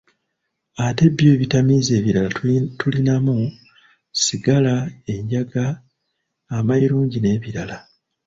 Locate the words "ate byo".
0.85-1.27